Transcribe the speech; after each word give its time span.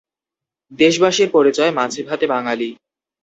দেশবাসীর 0.71 1.29
পরিচয় 1.31 1.71
মাছে 1.77 2.01
ভাতে 2.03 2.25
বাঙালি। 2.27 2.69